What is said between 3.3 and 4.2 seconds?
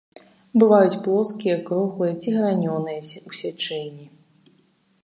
сячэнні.